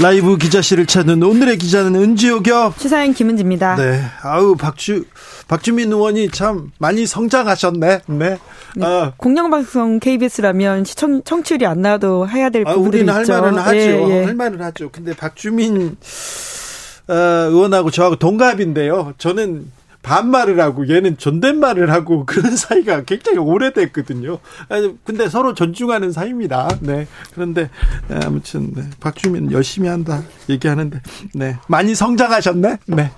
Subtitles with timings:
[0.00, 3.76] 라이브 기자실을 찾는 오늘의 기자는 은지호 겹 시사인 김은지입니다.
[3.76, 4.00] 네.
[4.22, 5.04] 아우 박주
[5.46, 8.00] 박주민 의원이 참 많이 성장하셨네.
[8.06, 8.38] 네.
[8.76, 8.84] 네.
[8.84, 9.12] 아.
[9.16, 13.32] 공영방송 KBS라면 시청 청취율이 안 나와도 해야 될 아, 부분이 우리는 있죠.
[13.34, 13.76] 할 말은 하죠.
[13.76, 14.24] 예, 예.
[14.24, 14.90] 할 말은 하죠.
[14.90, 15.96] 근데 박주민
[17.06, 19.14] 어, 의원하고 저하고 동갑인데요.
[19.18, 19.70] 저는
[20.04, 24.38] 반말을 하고 얘는 존댓말을 하고 그런 사이가 굉장히 오래됐거든요.
[25.02, 26.68] 근데 서로 존중하는 사이입니다.
[26.80, 27.08] 네.
[27.32, 27.70] 그런데
[28.24, 28.82] 아무튼 네.
[29.00, 31.00] 박주민 열심히 한다 얘기하는데
[31.34, 31.56] 네.
[31.66, 32.78] 많이 성장하셨네.
[32.86, 33.10] 네.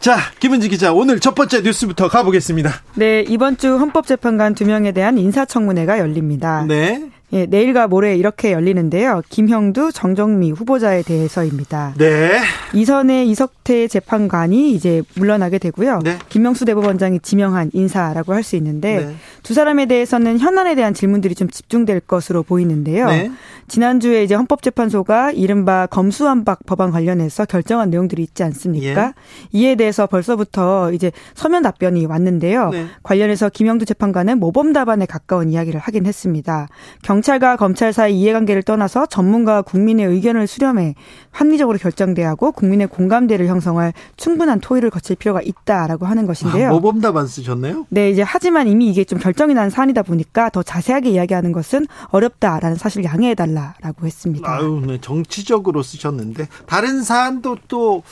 [0.00, 2.70] 자, 김은지 기자, 오늘 첫 번째 뉴스부터 가보겠습니다.
[2.94, 6.64] 네, 이번 주 헌법재판관 두 명에 대한 인사청문회가 열립니다.
[6.68, 7.10] 네.
[7.32, 9.22] 예, 내일과 모레 이렇게 열리는데요.
[9.28, 11.94] 김형두, 정정미 후보자에 대해서입니다.
[11.98, 12.40] 네.
[12.72, 16.00] 이선의 이석태 재판관이 이제 물러나게 되고요.
[16.04, 16.18] 네.
[16.28, 19.14] 김명수 대법원장이 지명한 인사라고 할 수 있는데 네.
[19.42, 23.06] 두 사람에 대해서는 현안에 대한 질문들이 좀 집중될 것으로 보이는데요.
[23.06, 23.30] 네.
[23.66, 29.06] 지난주에 이제 헌법재판소가 이른바 검수완박 법안 관련해서 결정한 내용들이 있지 않습니까?
[29.06, 29.12] 예.
[29.52, 32.70] 이에 대해서 벌써부터 이제 서면 답변이 왔는데요.
[32.70, 32.86] 네.
[33.02, 36.68] 관련해서 김영두 재판관은 모범 답안에 가까운 이야기를 하긴 했습니다.
[37.02, 40.94] 경 찰과 검찰 사이 이해관계를 떠나서 전문가와 국민의 의견을 수렴해
[41.30, 46.68] 합리적으로 결정돼야 하고 국민의 공감대를 형성할 충분한 토의를 거칠 필요가 있다라고 하는 것인데요.
[46.68, 47.86] 아, 모범 답 안 쓰셨네요?
[47.88, 52.76] 네, 이제 하지만 이미 이게 좀 결정이 난 사안이다 보니까 더 자세하게 이야기하는 것은 어렵다라는
[52.76, 54.50] 사실 양해해 달라라고 했습니다.
[54.50, 58.02] 아유, 네, 정치적으로 쓰셨는데 다른 사안도 또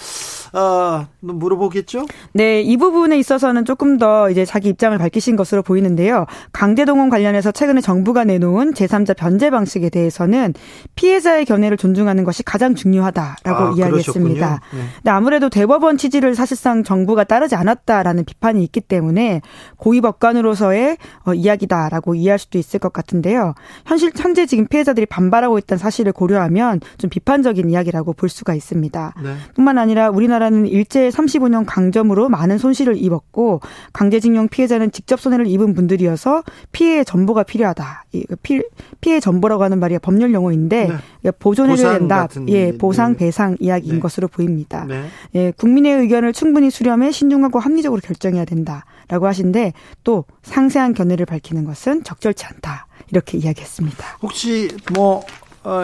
[0.52, 2.06] 어, 물어보겠죠?
[2.32, 6.26] 네, 이 부분에 있어서는 조금 더 이제 자기 입장을 밝히신 것으로 보이는데요.
[6.52, 10.54] 강제동원 관련해서 최근에 정부가 내놓은 제3자 변제 방식에 대해서는
[10.94, 14.60] 피해자의 견해를 존중하는 것이 가장 중요하다라고 아, 이야기했습니다.
[14.72, 14.80] 네.
[14.96, 19.42] 근데 아무래도 대법원 취지를 사실상 정부가 따르지 않았다라는 비판이 있기 때문에
[19.76, 23.54] 고위 법관으로서의 어, 이야기다라고 이해할 수도 있을 것 같은데요.
[23.84, 29.14] 현실 현재 지금 피해자들이 반발하고 있다는 사실을 고려하면 좀 비판적인 이야기라고 볼 수가 있습니다.
[29.22, 29.34] 네.
[29.54, 33.60] 뿐만 아니라 우리나라는 일제 35년 강점으로 많은 손실을 입었고
[33.92, 36.42] 강제징용 피해자는 직접 손해를 입은 분들이어서
[36.72, 38.04] 피해의 전보가 필요하다.
[38.42, 38.62] 피,
[39.00, 40.88] 피해 전보라고 하는 말이 법률 용어인데
[41.22, 41.30] 네.
[41.32, 42.28] 보존해줘야 된다.
[42.48, 43.18] 예, 보상 네.
[43.18, 44.00] 배상 이야기인 네.
[44.00, 44.84] 것으로 보입니다.
[44.84, 45.04] 네.
[45.34, 49.72] 예, 국민의 의견을 충분히 수렴해 신중하고 합리적으로 결정해야 된다라고 하신데
[50.04, 52.86] 또 상세한 견해를 밝히는 것은 적절치 않다.
[53.10, 54.04] 이렇게 이야기했습니다.
[54.22, 55.20] 혹시 뭐 어,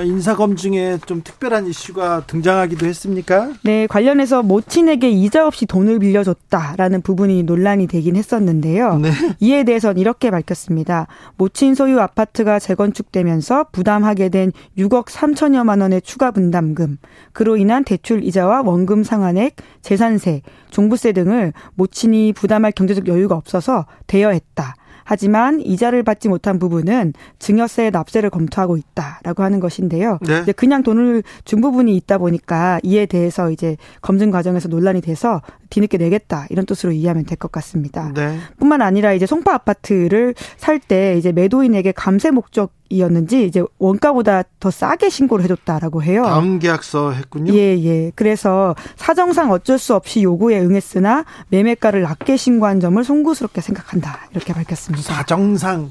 [0.05, 3.53] 인사검증에 좀 특별한 이슈가 등장하기도 했습니까?
[3.65, 8.99] 네, 관련해서 모친에게 이자 없이 돈을 빌려줬다라는 부분이 논란이 되긴 했었는데요.
[8.99, 9.11] 네.
[9.41, 11.09] 이에 대해서는 이렇게 밝혔습니다.
[11.37, 16.99] 모친 소유 아파트가 재건축되면서 부담하게 된 6억 3천여만 원의 추가 분담금,
[17.33, 24.77] 그로 인한 대출 이자와 원금 상환액, 재산세, 종부세 등을 모친이 부담할 경제적 여유가 없어서 대여했다.
[25.05, 30.19] 하지만 이자를 받지 못한 부분은 증여세 납세를 검토하고 있다라고 하는 것인데요.
[30.23, 30.41] 네.
[30.41, 35.99] 이제 그냥 돈을 준 부분이 있다 보니까 이에 대해서 이제 검증 과정에서 논란이 돼서 뒤늦게
[35.99, 38.13] 내겠다 이런 뜻으로 이해하면 될 것 같습니다.
[38.15, 38.39] 네.
[38.59, 44.71] 뿐만 아니라 이제 송파 아파트를 살 때 이제 매도인에게 감세 목적 이었는지 이제 원가보다 더
[44.71, 46.23] 싸게 신고를 해줬다라고 해요.
[46.25, 47.53] 다음 계약서 했군요.
[47.55, 48.13] 예, 예.
[48.15, 55.03] 그래서 사정상 어쩔 수 없이 요구에 응했으나 매매가를 낮게 신고한 점을 송구스럽게 생각한다 이렇게 밝혔습니다.
[55.15, 55.91] 사정상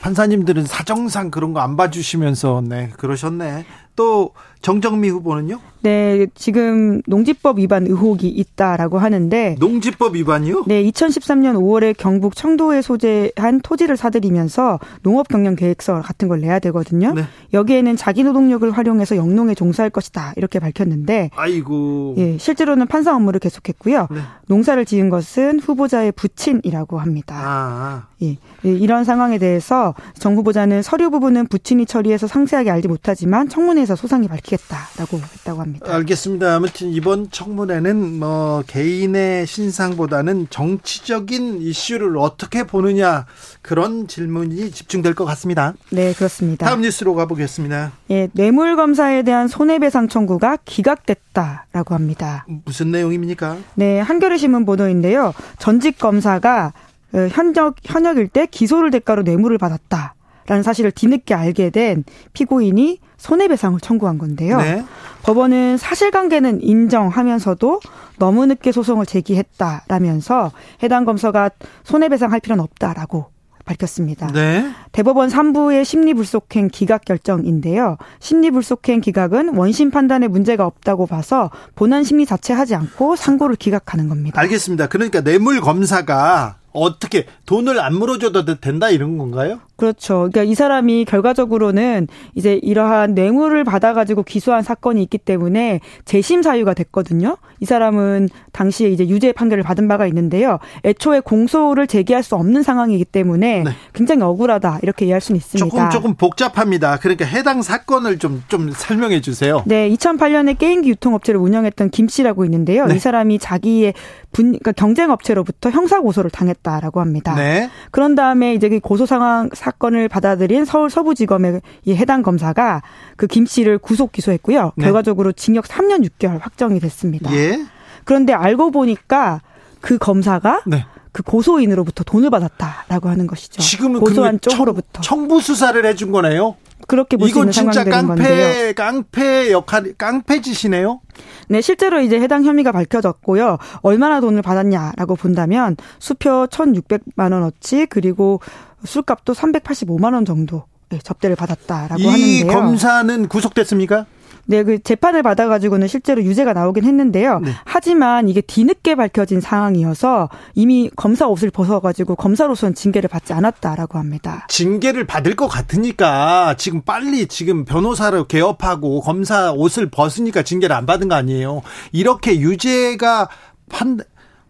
[0.00, 3.64] 판사님들은 사정상 그런 거 안 봐주시면서 네 그러셨네.
[3.98, 4.30] 또
[4.62, 5.58] 정정미 후보는요?
[5.80, 10.64] 네, 지금 농지법 위반 의혹이 있다라고 하는데 농지법 위반이요?
[10.66, 17.12] 네, 2013년 5월에 경북 청도에 소재한 토지를 사들이면서 농업 경영 계획서 같은 걸 내야 되거든요.
[17.14, 17.22] 네.
[17.52, 22.14] 여기에는 자기 노동력을 활용해서 영농에 종사할 것이다 이렇게 밝혔는데 아이고.
[22.18, 24.08] 예, 실제로는 판사 업무를 계속했고요.
[24.10, 24.20] 네.
[24.46, 27.36] 농사를 지은 것은 후보자의 부친이라고 합니다.
[27.36, 28.06] 아.
[28.22, 33.86] 예, 예, 이런 상황에 대해서 정 후보자는 서류 부분은 부친이 처리해서 상세하게 알지 못하지만 청문회
[33.88, 35.94] 소송에서 소상히 밝히겠다라고 했다고 합니다.
[35.94, 36.54] 알겠습니다.
[36.54, 43.26] 아무튼 이번 청문회는 뭐 개인의 신상보다는 정치적인 이슈를 어떻게 보느냐
[43.62, 45.72] 그런 질문이 집중될 것 같습니다.
[45.90, 46.66] 네, 그렇습니다.
[46.66, 47.92] 다음 뉴스로 가보겠습니다.
[48.10, 52.46] 예, 뇌물 검사에 대한 손해배상 청구가 기각됐다라고 합니다.
[52.64, 53.56] 무슨 내용입니까?
[53.74, 55.32] 네, 한겨레 신문 보도인데요.
[55.58, 56.72] 전직 검사가
[57.14, 60.14] 어, 현역 현역일 때 기소를 대가로 뇌물을 받았다.
[60.48, 64.56] 라는 사실을 뒤늦게 알게 된 피고인이 손해배상을 청구한 건데요.
[64.58, 64.84] 네.
[65.22, 67.80] 법원은 사실관계는 인정하면서도
[68.18, 70.50] 너무 늦게 소송을 제기했다라면서
[70.82, 71.50] 해당 검사가
[71.84, 73.26] 손해배상할 필요는 없다라고
[73.66, 74.28] 밝혔습니다.
[74.28, 74.70] 네.
[74.92, 77.98] 대법원 3부의 심리불속행 기각 결정인데요.
[78.20, 84.40] 심리불속행 기각은 원심 판단에 문제가 없다고 봐서 본안 심리 자체 하지 않고 상고를 기각하는 겁니다.
[84.40, 84.86] 알겠습니다.
[84.86, 89.60] 그러니까 뇌물 검사가 어떻게 돈을 안 물어줘도 된다 이런 건가요?
[89.76, 90.28] 그렇죠.
[90.30, 97.36] 그러니까 이 사람이 결과적으로는 이제 이러한 뇌물을 받아가지고 기소한 사건이 있기 때문에 재심 사유가 됐거든요.
[97.60, 100.58] 이 사람은 당시에 이제 유죄 판결을 받은 바가 있는데요.
[100.84, 103.70] 애초에 공소를 제기할 수 없는 상황이기 때문에 네.
[103.92, 105.68] 굉장히 억울하다 이렇게 이해할 수는 있습니다.
[105.68, 106.98] 조금 조금 복잡합니다.
[106.98, 109.62] 그러니까 해당 사건을 좀좀 설명해 주세요.
[109.64, 112.86] 네, 2008년에 게임기 유통업체를 운영했던 김 씨라고 있는데요.
[112.86, 112.96] 네.
[112.96, 113.94] 이 사람이 자기의
[114.32, 117.34] 분, 그러니까 경쟁 업체로부터 형사 고소를 당했 다라고 합니다.
[117.34, 117.70] 네.
[117.90, 122.82] 그런 다음에 이제 그 고소 상황 사건을 받아들인 서울 서부지검의 이 해당 검사가
[123.16, 124.72] 그 김 씨를 구속 기소했고요.
[124.76, 124.84] 네.
[124.84, 127.32] 결과적으로 징역 3년 6개월 확정이 됐습니다.
[127.34, 127.64] 예.
[128.04, 129.42] 그런데 알고 보니까
[129.80, 130.84] 그 검사가 네.
[131.12, 133.60] 그 고소인으로부터 돈을 받았다라고 하는 것이죠.
[133.62, 136.56] 지금은 고소한 쪽으로부터 청부 수사를 해준 거네요.
[136.88, 138.72] 그렇게 볼 수 있는 진짜 깡패, 건데요.
[138.74, 141.00] 깡패 역할, 깡패 짓이네요.
[141.48, 143.58] 네, 실제로 이제 해당 혐의가 밝혀졌고요.
[143.82, 148.40] 얼마나 돈을 받았냐라고 본다면 수표 1,600만 원어치 그리고
[148.84, 152.16] 술값도 385만 원 정도 네, 접대를 받았다라고 하는데요.
[152.16, 154.06] 이 검사는 구속됐습니까?
[154.50, 157.40] 네, 그 재판을 받아가지고는 실제로 유죄가 나오긴 했는데요.
[157.40, 157.52] 네.
[157.66, 164.46] 하지만 이게 뒤늦게 밝혀진 상황이어서 이미 검사 옷을 벗어가지고 검사로서는 징계를 받지 않았다라고 합니다.
[164.48, 171.08] 징계를 받을 것 같으니까 지금 빨리 지금 변호사를 개업하고 검사 옷을 벗으니까 징계를 안 받은
[171.08, 171.60] 거 아니에요.
[171.92, 173.28] 이렇게 유죄가
[173.68, 173.98] 판,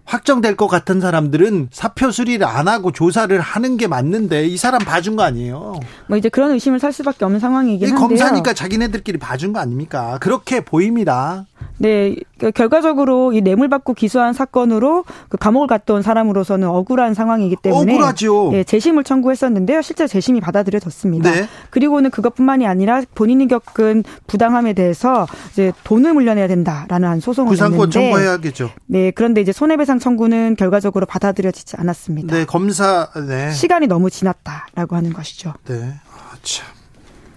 [0.08, 5.16] 확정될 것 같은 사람들은 사표 수리를 안 하고 조사를 하는 게 맞는데 이 사람 봐준
[5.16, 5.81] 거 아니에요.
[6.06, 8.08] 뭐 이제 그런 의심을 살 수밖에 없는 상황이긴 한데요.
[8.08, 10.16] 검사니까 자기네들끼리 봐준 거 아닙니까?
[10.20, 11.44] 그렇게 보입니다.
[11.79, 17.93] 네, 그 결과적으로 이 뇌물 받고 기소한 사건으로 그 감옥을 갔던 사람으로서는 억울한 상황이기 때문에
[17.95, 18.51] 억울하죠.
[18.53, 19.83] 네, 재심을 청구했었는데요.
[19.83, 21.31] 실제 재심이 받아들여졌습니다.
[21.31, 21.49] 네.
[21.71, 27.93] 그리고는 그것뿐만이 아니라 본인이 겪은 부당함에 대해서 이제 돈을 물려내야 된다라는 한 소송을 구상권 냈는데
[27.93, 28.71] 청구해야겠죠.
[28.87, 32.37] 네, 그런데 이제 손해배상 청구는 결과적으로 받아들여지지 않았습니다.
[32.37, 33.53] 네, 검사 네.
[33.53, 35.55] 시간이 너무 지났다라고 하는 것이죠.
[35.67, 36.67] 네, 아, 참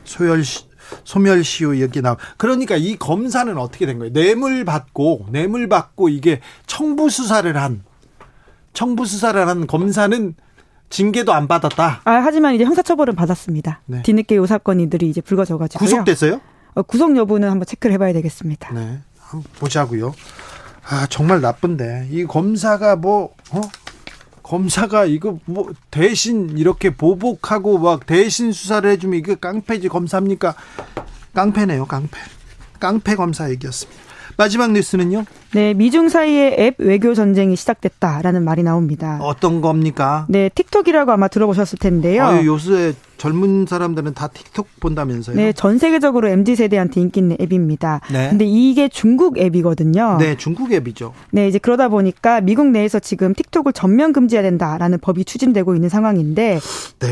[0.03, 0.70] 소열 씨.
[1.03, 2.17] 소멸시효 이렇게 나오.
[2.37, 4.13] 그러니까 이 검사는 어떻게 된 거예요?
[4.13, 7.83] 뇌물 받고 뇌물 받고 이게 청부 수사를 한
[8.73, 10.35] 청부 수사를 한 검사는
[10.89, 12.01] 징계도 안 받았다.
[12.03, 13.81] 아 하지만 이제 형사처벌은 받았습니다.
[13.85, 14.01] 네.
[14.03, 16.41] 뒤늦게 요 사건이들이 이제 불거져가지고 구속됐어요?
[16.75, 18.73] 어, 구속 여부는 한번 체크를 해봐야 되겠습니다.
[18.73, 20.13] 네, 한번 보자고요.
[20.87, 23.61] 아 정말 나쁜데 이 검사가 뭐 어?
[24.51, 30.55] 검사가 이거 뭐 대신 이렇게 보복하고 막 대신 수사를 해주면 이게 깡패지 검사입니까?
[31.33, 32.19] 깡패네요, 깡패.
[32.77, 34.10] 깡패 검사 얘기였습니다.
[34.37, 35.25] 마지막 뉴스는요?
[35.53, 39.19] 네, 미중 사이의 앱 외교 전쟁이 시작됐다라는 말이 나옵니다.
[39.21, 40.25] 어떤 겁니까?
[40.29, 42.23] 네, 틱톡이라고 아마 들어보셨을 텐데요.
[42.23, 45.35] 아유, 요새 젊은 사람들은 다 틱톡 본다면서요?
[45.35, 48.01] 네, 전 세계적으로 MZ 세대한테 인기 있는 앱입니다.
[48.11, 48.29] 네.
[48.29, 50.17] 근데 이게 중국 앱이거든요.
[50.19, 51.13] 네, 중국 앱이죠.
[51.31, 56.59] 네, 이제 그러다 보니까 미국 내에서 지금 틱톡을 전면 금지해야 된다라는 법이 추진되고 있는 상황인데
[56.99, 57.09] 네.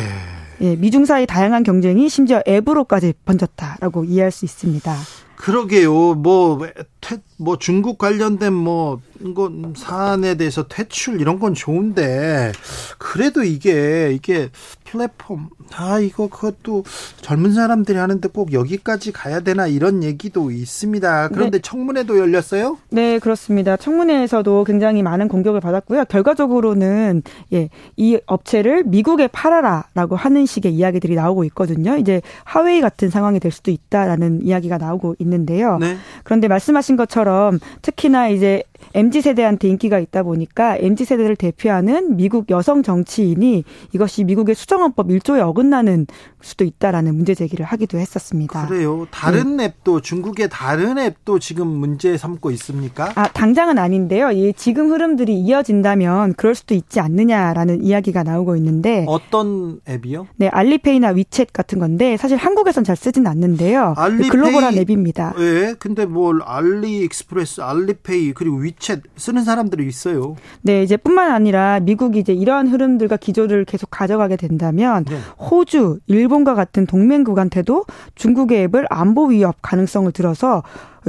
[0.61, 4.93] 예, 미중 사이 다양한 경쟁이 심지어 앱으로까지 번졌다라고 이해할 수 있습니다.
[5.35, 6.15] 그러게요.
[6.15, 6.67] 뭐,
[7.01, 12.51] 퇴, 뭐 중국 관련된 뭐, 이건 사안에 대해서 퇴출 이런 건 좋은데,
[12.97, 14.49] 그래도 이게, 이게
[14.83, 16.83] 플랫폼, 아, 이거 그것도
[17.21, 21.27] 젊은 사람들이 하는데 꼭 여기까지 가야 되나 이런 얘기도 있습니다.
[21.29, 21.61] 그런데 네.
[21.61, 22.77] 청문회도 열렸어요?
[22.89, 23.77] 네, 그렇습니다.
[23.77, 26.05] 청문회에서도 굉장히 많은 공격을 받았고요.
[26.05, 27.21] 결과적으로는,
[27.53, 31.97] 예, 이 업체를 미국에 팔아라라고 하는 식의 이야기들이 나오고 있거든요.
[31.97, 35.77] 이제 하웨이 같은 상황이 될 수도 있다라는 이야기가 나오고 있는데요.
[35.77, 35.97] 네.
[36.23, 42.81] 그런데 말씀하신 것처럼 특히나 이제 MZ 세대한테 인기가 있다 보니까 MZ 세대를 대표하는 미국 여성
[42.81, 46.08] 정치인이 이것이 미국의 수정헌법 1조에 어긋나는
[46.41, 48.67] 수도 있다라는 문제 제기를 하기도 했었습니다.
[48.67, 49.05] 그래요.
[49.12, 49.65] 다른 네.
[49.65, 53.12] 앱도 중국의 다른 앱도 지금 문제 삼고 있습니까?
[53.15, 54.31] 아, 당장은 아닌데요.
[54.31, 60.27] 이 지금 흐름들이 이어진다면 그럴 수도 있지 않느냐라는 이야기가 나오고 있는데 어떤 앱이요?
[60.38, 63.93] 네, 알리페이나 위챗 같은 건데 사실 한국에선 잘 쓰진 않는데요.
[63.98, 65.34] 알리페이, 글로벌한 앱입니다.
[65.39, 65.75] 예.
[65.77, 70.36] 근데 뭐 알리익스프레스, 알리페이 그리고 위챗 쓰는 사람들이 있어요.
[70.62, 75.17] 네, 이제 뿐만 아니라 미국이 이제 이러한 흐름들과 기조를 계속 가져가게 된다면 네.
[75.39, 80.63] 호주, 일본과 같은 동맹국한테도 중국의 앱을 안보 위협 가능성을 들어서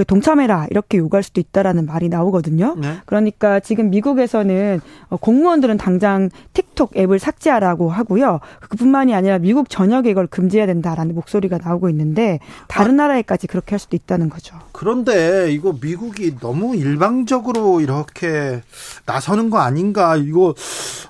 [0.07, 2.77] 동참해라 이렇게 요구할 수도 있다라는 말이 나오거든요.
[2.81, 2.99] 네.
[3.07, 4.81] 그러니까 지금 미국에서는
[5.21, 8.41] 공무원들은 당장 틱톡 앱을 삭제하라고 하고요.
[8.61, 13.79] 그뿐만이 아니라 미국 전역에 이걸 금지해야 된다라는 목소리가 나오고 있는데 다른 아, 나라에까지 그렇게 할
[13.79, 14.57] 수도 있다는 거죠.
[14.73, 18.63] 그런데 이거 미국이 너무 일방적으로 이렇게
[19.07, 20.17] 나서는 거 아닌가?
[20.17, 20.55] 이거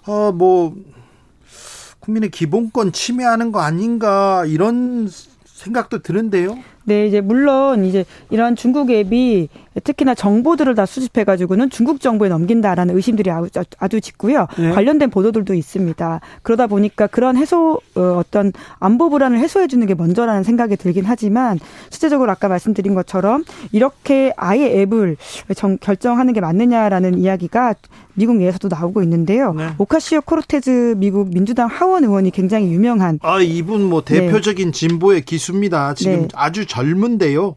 [0.06, 0.74] 어 뭐
[2.00, 5.08] 국민의 기본권 침해하는 거 아닌가 이런
[5.44, 6.58] 생각도 드는데요.
[6.84, 9.48] 네, 이제 물론 이제 이런 중국 앱이
[9.84, 14.46] 특히나 정보들을 다 수집해 가지고는 중국 정부에 넘긴다라는 의심들이 아주, 아주 짙고요.
[14.58, 14.70] 네.
[14.70, 16.20] 관련된 보도들도 있습니다.
[16.42, 21.58] 그러다 보니까 그런 해소 어, 어떤 안보 불안을 해소해 주는 게 먼저라는 생각이 들긴 하지만
[21.90, 25.16] 실제적으로 아까 말씀드린 것처럼 이렇게 아예 앱을
[25.54, 27.74] 정, 결정하는 게 맞느냐라는 이야기가
[28.14, 29.54] 미국 내에서도 나오고 있는데요.
[29.54, 29.68] 네.
[29.78, 34.72] 오카시오 코르테즈 미국 민주당 하원 의원이 굉장히 유명한 아 이분 뭐 대표적인 네.
[34.72, 35.94] 진보의 기수입니다.
[35.94, 36.28] 지금 네.
[36.34, 37.56] 아주 젊은데요.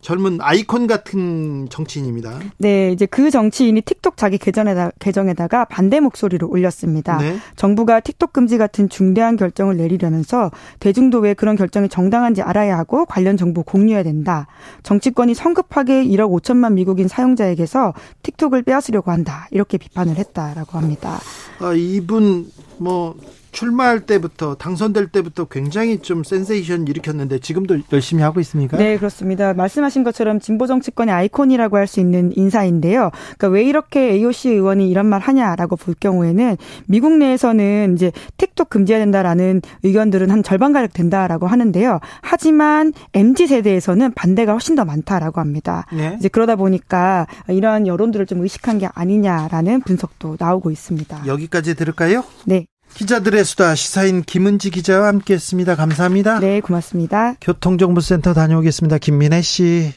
[0.00, 2.40] 젊은 아이콘 같은 정치인입니다.
[2.56, 7.18] 네, 이제 그 정치인이 틱톡 자기 계정에다, 계정에다가 반대 목소리를 올렸습니다.
[7.18, 7.36] 네.
[7.56, 13.36] 정부가 틱톡 금지 같은 중대한 결정을 내리려면서 대중도 왜 그런 결정이 정당한지 알아야 하고 관련
[13.36, 14.46] 정보 공유해야 된다.
[14.82, 17.92] 정치권이 성급하게 1억 5천만 미국인 사용자에게서
[18.22, 19.46] 틱톡을 빼앗으려고 한다.
[19.50, 21.20] 이렇게 비판을 했다라고 합니다.
[21.60, 23.14] 아, 이분 뭐
[23.54, 28.76] 출마할 때부터 당선될 때부터 굉장히 좀 센세이션 일으켰는데 지금도 열심히 하고 있습니까?
[28.76, 29.54] 네, 그렇습니다.
[29.54, 33.10] 말씀하신 것처럼 진보 정치권의 아이콘이라고 할 수 있는 인사인데요.
[33.38, 36.56] 그러니까 왜 이렇게 AOC 의원이 이런 말 하냐라고 볼 경우에는
[36.86, 42.00] 미국 내에서는 이제 틱톡 금지해야 된다라는 의견들은 한 절반 가량 된다라고 하는데요.
[42.22, 45.84] 하지만 MZ 세대에서는 반대가 훨씬 더 많다라고 합니다.
[45.92, 46.16] 네.
[46.18, 51.26] 이제 그러다 보니까 이러한 여론들을 좀 의식한 게 아니냐라는 분석도 나오고 있습니다.
[51.26, 52.24] 여기까지 들을까요?
[52.46, 52.66] 네.
[52.94, 55.74] 기자들의 수다 시사인 김은지 기자와 함께했습니다.
[55.74, 56.38] 감사합니다.
[56.38, 57.34] 네, 고맙습니다.
[57.40, 58.98] 교통정보센터 다녀오겠습니다.
[58.98, 59.92] 김민혜 씨.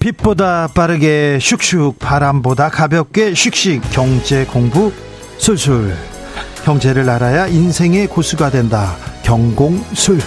[0.00, 4.92] 빛보다 빠르게 슉슉 바람보다 가볍게 슉슉 경제 공부
[5.38, 5.94] 술술
[6.64, 10.18] 경제를 알아야 인생의 고수가 된다 경공술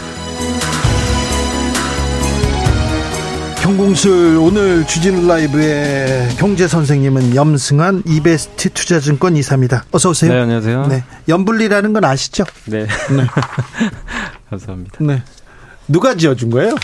[3.68, 9.84] 경공술 오늘 주진 라이브의 경제 선생님은 염승환 이베스트 투자증권 이사입니다.
[9.92, 10.32] 어서 오세요.
[10.32, 10.88] 네, 안녕하세요.
[10.88, 11.04] 네.
[11.28, 12.46] 염불리라는 건 아시죠?
[12.64, 12.84] 네.
[12.86, 13.28] 네.
[14.50, 14.96] 감사합니다.
[15.02, 15.22] 네.
[15.90, 16.76] 누가 지어 준 거예요?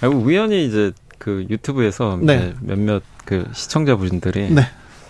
[0.00, 2.54] 아, 우연히 이제 그 유튜브에서 네.
[2.60, 4.68] 몇몇 그 시청자분들이 네.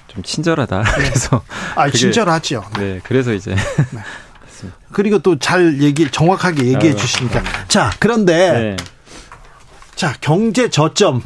[0.09, 0.83] 좀 친절하다.
[0.83, 0.91] 네.
[0.97, 1.43] 그래서
[1.77, 2.63] 아, 친절하죠.
[2.79, 3.01] 네.
[3.05, 4.01] 그래서 이제 네.
[4.93, 7.43] 그리고 또 잘 얘기 정확하게 얘기해 아, 주시니까.
[7.69, 8.77] 자, 그런데 네.
[10.03, 11.23] 자, 경제 저점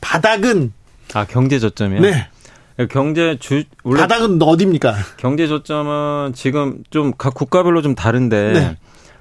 [0.00, 0.72] 바닥은
[1.14, 2.00] 아 경제 저점이요?
[2.00, 2.26] 네.
[2.90, 4.92] 경제 주 원래 바닥은 어디입니까?
[5.18, 8.76] 경제 저점은 지금 좀 각 국가별로 좀 다른데 네.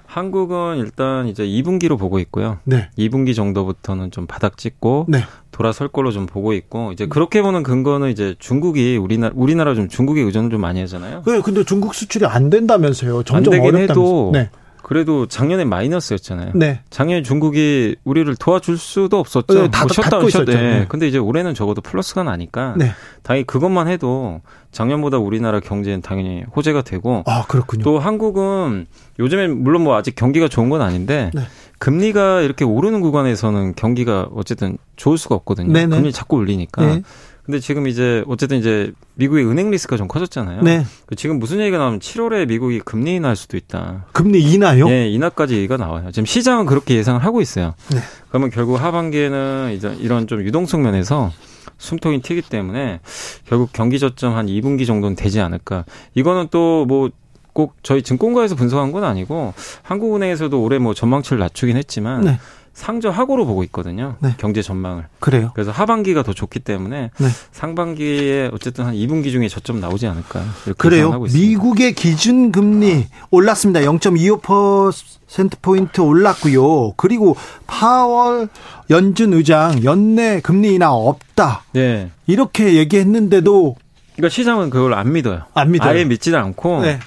[0.07, 2.57] 한국은 일단 이제 2분기로 보고 있고요.
[2.63, 2.89] 네.
[2.97, 5.19] 2분기 정도부터는 좀 바닥 찍고 네.
[5.51, 10.21] 돌아설 걸로 좀 보고 있고 이제 그렇게 보는 근거는 이제 중국이 우리나라 우리나라 좀 중국에
[10.21, 11.21] 의존을 좀 많이 하잖아요.
[11.23, 13.21] 네, 근데 중국 수출이 안 된다면서요.
[13.21, 13.91] 점점 안 되긴 어렵다면서.
[13.93, 14.49] 해도 네.
[14.87, 16.51] 그래도 작년에 마이너스였잖아요.
[16.55, 16.79] 네.
[16.89, 19.53] 작년에 중국이 우리를 도와줄 수도 없었죠.
[19.53, 20.45] 네, 다 뭐 셧다운 셧.
[20.45, 20.85] 네.
[20.87, 22.91] 근데 이제 올해는 적어도 플러스가 나니까 네.
[23.21, 24.39] 당연히 그것만 해도
[24.71, 27.83] 작년보다 우리나라 경제는 당연히 호재가 되고 아, 그렇군요.
[27.83, 28.85] 또 한국은
[29.19, 31.41] 요즘에 물론 뭐 아직 경기가 좋은 건 아닌데 네.
[31.79, 35.73] 금리가 이렇게 오르는 구간에서는 경기가 어쨌든 좋을 수가 없거든요.
[35.73, 35.87] 네네.
[35.87, 35.95] 네.
[35.97, 37.01] 금리 자꾸 올리니까.
[37.47, 37.53] 네.
[37.53, 40.61] 근데 지금 이제 어쨌든 이제 미국의 은행 리스크가 좀 커졌잖아요.
[40.63, 40.85] 네.
[41.05, 44.05] 그 지금 무슨 얘기가 나오면 7월에 미국이 금리 인하할 수도 있다.
[44.11, 44.87] 금리 인하요?
[44.87, 46.11] 네, 인하까지 얘기가 나와요.
[46.11, 47.73] 지금 시장은 그렇게 예상을 하고 있어요.
[47.91, 47.99] 네.
[48.27, 51.31] 그러면 결국 하반기에는 이제 이런 좀 유동성 면에서
[51.77, 52.99] 숨통이 튀기 때문에
[53.45, 55.85] 결국 경기 저점 한 2분기 정도는 되지 않을까.
[56.15, 57.11] 이거는 또뭐
[57.53, 62.39] 꼭 저희 증권가에서 분석한 건 아니고 한국은행에서도 올해 뭐 전망치를 낮추긴 했지만 네.
[62.77, 64.15] 상저하고로 보고 있거든요.
[64.19, 64.35] 네.
[64.37, 65.07] 경제 전망을.
[65.19, 65.51] 그래요.
[65.55, 67.27] 그래서 하반기가 더 좋기 때문에 네.
[67.51, 70.43] 상반기에 어쨌든 한 2분기 중에 저점 나오지 않을까.
[70.77, 71.19] 그래요.
[71.21, 73.79] 미국의 기준 금리 올랐습니다.
[73.79, 76.93] 0.25% 포인트 올랐고요.
[76.97, 78.47] 그리고 파월
[78.91, 81.63] 연준 의장 연내 금리 인하 없다.
[81.73, 82.11] 네.
[82.27, 83.75] 이렇게 얘기했는데도
[84.15, 85.41] 그러니까 시장은 그걸 안 믿어요.
[85.55, 85.89] 안 믿어요.
[85.89, 86.99] 아예 믿지도 않고 네.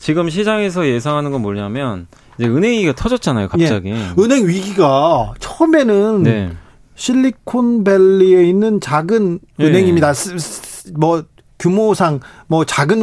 [0.00, 2.08] 지금 시장에서 예상하는 건 뭐냐면
[2.38, 3.90] 이제 은행 위기가 터졌잖아요, 갑자기.
[3.90, 3.94] 예.
[4.18, 6.52] 은행 위기가 처음에는 네.
[6.94, 9.64] 실리콘밸리에 있는 작은 예.
[9.64, 10.12] 은행입니다.
[10.94, 11.24] 뭐
[11.58, 13.00] 규모상 뭐 작은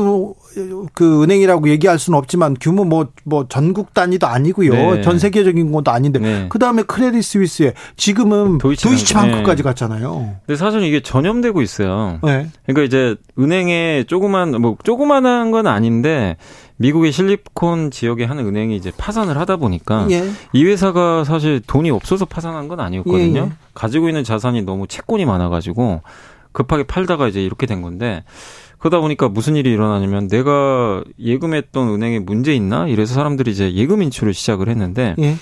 [0.94, 4.96] 그 은행이라고 얘기할 수는 없지만 규모 뭐뭐 뭐 전국 단위도 아니고요.
[4.96, 5.02] 네.
[5.02, 6.48] 전 세계적인 것도 아닌데 네.
[6.50, 10.38] 그다음에 크레딧 스위스에 지금은 도이치방크 까지 갔잖아요.
[10.46, 12.20] 근데 사실 이게 전염되고 있어요.
[12.24, 12.48] 네.
[12.66, 16.38] 그러니까 이제 은행에 조그만 뭐 조그만한 건 아닌데
[16.78, 20.24] 미국의 실리콘 지역의 한 은행이 이제 파산을 하다 보니까 예.
[20.54, 23.40] 이 회사가 사실 돈이 없어서 파산한 건 아니었거든요.
[23.40, 23.52] 예, 예.
[23.74, 26.02] 가지고 있는 자산이 너무 채권이 많아 가지고
[26.54, 28.24] 급하게 팔다가 이제 이렇게 된 건데
[28.80, 34.34] 그러다 보니까 무슨 일이 일어나냐면 내가 예금했던 은행에 문제 있나 이래서 사람들이 이제 예금 인출을
[34.34, 35.36] 시작을 했는데 예.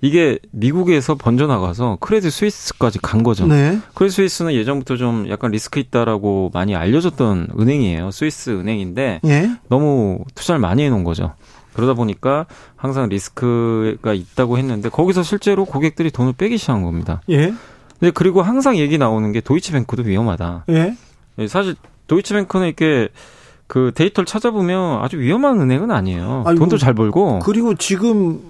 [0.00, 3.46] 이게 미국에서 번져 나가서 크레딧 스위스까지 간 거죠.
[3.46, 3.78] 네.
[3.94, 8.10] 크레딧 스위스는 예전부터 좀 약간 리스크 있다라고 많이 알려졌던 은행이에요.
[8.10, 9.50] 스위스 은행인데 예?
[9.68, 11.32] 너무 투자를 많이 해 놓은 거죠.
[11.72, 12.46] 그러다 보니까
[12.76, 17.22] 항상 리스크가 있다고 했는데 거기서 실제로 고객들이 돈을 빼기 시작한 겁니다.
[17.30, 17.52] 예?
[17.98, 20.66] 근데 그리고 항상 얘기 나오는 게 도이치뱅크도 위험하다.
[20.68, 20.96] 예?
[21.38, 23.08] 예 사실 도이치뱅크는 이렇게
[23.66, 26.44] 그 데이터를 찾아보면 아주 위험한 은행은 아니에요.
[26.46, 27.40] 아이고, 돈도 잘 벌고.
[27.40, 28.40] 그리고 지금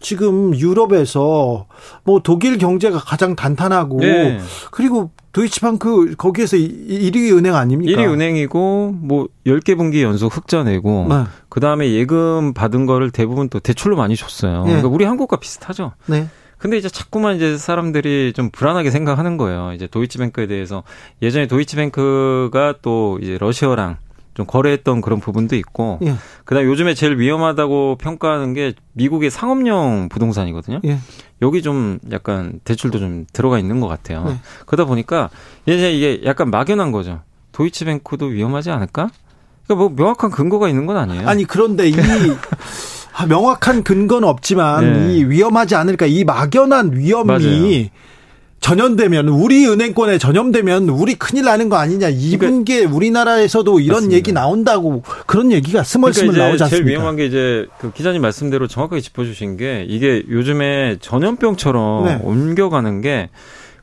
[0.00, 1.66] 지금 유럽에서
[2.04, 4.38] 뭐 독일 경제가 가장 단단하고 네.
[4.70, 8.00] 그리고 도이치방크 거기에서 1위 은행 아닙니까?
[8.00, 11.24] 1위 은행이고 뭐 10개 분기 연속 흑자 내고 네.
[11.48, 14.62] 그다음에 예금 받은 거를 대부분 또 대출로 많이 줬어요.
[14.62, 14.68] 네.
[14.68, 15.92] 그러니까 우리 한국과 비슷하죠.
[16.06, 16.28] 네.
[16.58, 19.72] 근데 이제 자꾸만 이제 사람들이 좀 불안하게 생각하는 거예요.
[19.72, 20.82] 이제 도이치뱅크에 대해서
[21.22, 23.96] 예전에 도이치뱅크가 또 이제 러시아랑
[24.34, 26.14] 좀 거래했던 그런 부분도 있고 예.
[26.44, 30.80] 그다음 에 요즘에 제일 위험하다고 평가하는 게 미국의 상업용 부동산이거든요.
[30.84, 30.98] 예.
[31.42, 34.24] 여기 좀 약간 대출도 좀 들어가 있는 것 같아요.
[34.28, 34.36] 예.
[34.66, 35.30] 그러다 보니까
[35.66, 37.20] 이제 이게 약간 막연한 거죠.
[37.50, 39.10] 도이치뱅크도 위험하지 않을까?
[39.64, 41.28] 그러니까 뭐 명확한 근거가 있는 건 아니에요.
[41.28, 41.92] 아니 그런데 이
[43.26, 45.14] 명확한 근거는 없지만 네.
[45.14, 47.88] 이 위험하지 않을까 이 막연한 위험이 맞아요.
[48.60, 52.08] 전염되면 우리 은행권에 전염되면 우리 큰일 나는 거 아니냐.
[52.08, 54.16] 이분께 그러니까, 우리나라에서도 이런 맞습니다.
[54.16, 56.84] 얘기 나온다고 그런 얘기가 스멀스멀 그러니까 나오지 않습니까?
[56.84, 62.18] 제일 위험한 게 이제 그 기자님 말씀대로 정확하게 짚어주신 게 이게 요즘에 전염병처럼 네.
[62.22, 63.30] 옮겨가는 게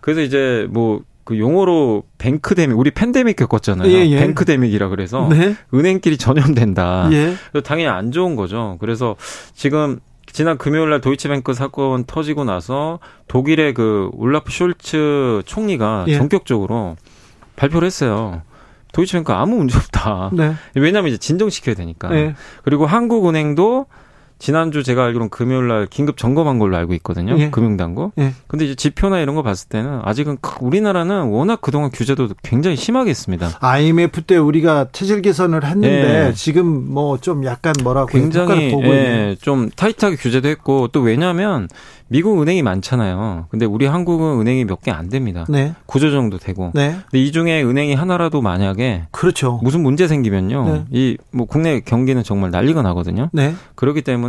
[0.01, 3.91] 그래서 이제 뭐 그 용어로 뱅크데믹 우리 팬데믹 겪었잖아요.
[3.91, 4.19] 예, 예.
[4.19, 5.55] 뱅크데믹이라 그래서 네.
[5.73, 7.09] 은행끼리 전염된다.
[7.11, 7.35] 예.
[7.63, 8.77] 당연히 안 좋은 거죠.
[8.79, 9.15] 그래서
[9.53, 9.99] 지금
[10.31, 16.17] 지난 금요일 날 도이치뱅크 사건 터지고 나서 독일의 그 울라프 숄츠 총리가 예.
[16.17, 16.95] 전격적으로
[17.55, 18.43] 발표를 했어요.
[18.93, 20.29] 도이치뱅크 아무 문제 없다.
[20.31, 20.53] 네.
[20.75, 22.09] 왜냐하면 이제 진정시켜야 되니까.
[22.09, 22.35] 네.
[22.63, 23.88] 그리고 한국은행도
[24.39, 27.36] 지난주 제가 알기로는 금요일 날 긴급 점검한 걸로 알고 있거든요.
[27.39, 27.50] 예.
[27.50, 28.13] 금융당국.
[28.19, 28.34] 예.
[28.48, 33.50] 근데 이제 지표나 이런 거 봤을 때는 아직은 우리나라는 워낙 그동안 규제도 굉장히 심하게 했습니다.
[33.60, 36.34] IMF 때 우리가 체질 개선을 했는데 예.
[36.34, 41.67] 지금 뭐 좀 약간 뭐라고 굉장히 예, 좀 타이트하게 규제도 했고 또 왜냐하면
[42.08, 43.48] 미국 은행이 많잖아요.
[43.50, 45.45] 근데 우리 한국은 은행이 몇 개 안 됩니다.
[45.50, 45.74] 네.
[45.88, 46.71] 구조 정도 되고.
[46.76, 46.98] 네.
[47.10, 49.60] 근데 이 중에 은행이 하나라도 만약에 그렇죠.
[49.63, 50.86] 무슨 문제 생기면요.
[50.91, 51.15] 네.
[51.34, 53.30] 이뭐 국내 경기는 정말 난리가 나거든요.
[53.34, 53.56] 네.
[53.76, 54.24] 그렇기 때문에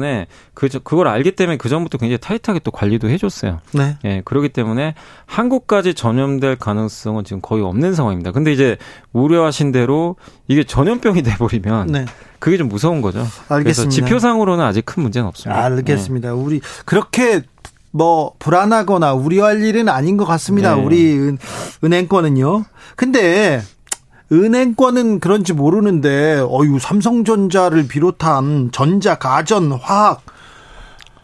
[0.54, 3.60] 그 그걸 알기 때문에 그 전부터 굉장히 타이트하게 또 관리도 해 줬어요.
[3.72, 3.96] 네.
[4.04, 4.22] 예.
[4.24, 4.94] 그렇기 때문에
[5.26, 8.32] 한국까지 전염될 가능성은 지금 거의 없는 상황입니다.
[8.32, 8.76] 근데 이제
[9.12, 10.16] 우려하신 대로
[10.48, 12.04] 이게 전염병이 돼 버리면 네.
[12.38, 13.20] 그게 좀 무서운 거죠.
[13.20, 13.62] 알겠습니다.
[13.62, 15.64] 그래서 지표상으로는 아직 큰 문제는 없습니다.
[15.64, 16.28] 알겠습니다.
[16.28, 16.34] 네.
[16.34, 17.42] 우리 그렇게
[17.90, 20.74] 뭐 불안하거나 우려할 일은 아닌 것 같습니다.
[20.74, 20.82] 네.
[20.82, 21.38] 우리 은,
[21.82, 22.64] 은행권은요.
[22.94, 23.62] 근데
[24.32, 30.22] 은행권은 그런지 모르는데 어유 삼성전자를 비롯한 전자, 가전, 화학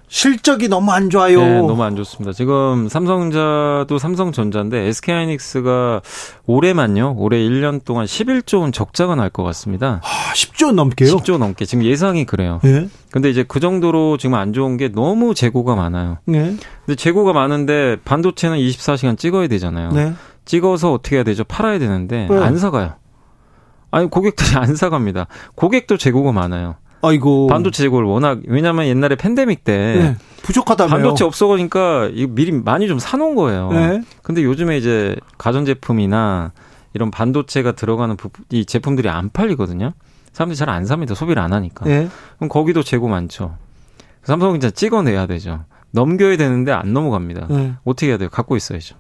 [0.09, 1.41] 실적이 너무 안 좋아요.
[1.41, 2.35] 네, 너무 안 좋습니다.
[2.35, 6.03] 지금 삼성전자도 삼성전자인데 SK하이닉스가
[6.45, 7.15] 올해만요.
[7.17, 10.03] 올해 1년 동안 11조 원 적자가 날 것 같습니다.
[10.05, 11.09] 아, 10조 넘게요?
[11.17, 11.65] 10조 넘게.
[11.65, 12.61] 지금 예상이 그래요.
[12.63, 12.89] 네.
[13.11, 16.19] 근데 이제 그 정도로 지금 안 좋은 게 너무 재고가 많아요.
[16.27, 16.57] 네.
[16.85, 19.93] 근데 재고가 많은데 반도체는 24시간 찍어야 되잖아요.
[19.93, 20.13] 네.
[20.45, 21.45] 찍어서 어떻게 해야 되죠?
[21.45, 22.39] 팔아야 되는데 네.
[22.39, 22.95] 안 사가요.
[23.91, 25.27] 아니 고객들이 안 사갑니다.
[25.55, 26.77] 고객도 재고가 많아요.
[27.05, 27.49] 아이고.
[27.49, 33.35] 반도체 재고를 워낙 왜냐면 옛날에 팬데믹 때 네, 부족하다며 반도체 없어가니까 미리 많이 좀 사놓은
[33.35, 33.73] 거예요.
[33.73, 34.03] 네.
[34.23, 36.53] 근데 요즘에 이제 가전제품이나
[36.95, 39.93] 이런 반도체가 들어가는 부품, 이 제품들이 안 팔리거든요.
[40.33, 41.15] 사람들이 잘 안 삽니다.
[41.15, 41.85] 소비를 안 하니까.
[41.87, 42.09] 네.
[42.37, 43.57] 그럼 거기도 재고 많죠.
[44.23, 45.65] 삼성은 이제 찍어내야 되죠.
[45.91, 47.49] 넘겨야 되는데 안 넘어갑니다.
[47.51, 47.75] 네.
[47.85, 48.29] 어떻게 해야 돼요?
[48.31, 48.95] 갖고 있어야죠.